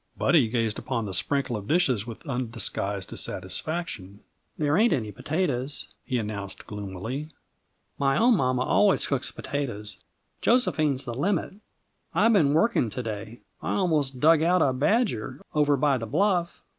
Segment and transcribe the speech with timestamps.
[0.17, 4.21] Buddy gazed upon the sprinkle of dishes with undisguised dissatisfaction.
[4.57, 7.29] "There ain't any potatoes," he announced gloomily.
[7.99, 9.99] "My own mamma always cooks potatoes.
[10.41, 11.53] Josephine's the limit!
[12.15, 13.41] I been working to day.
[13.61, 16.63] I almost dug out a badger, over by the bluff.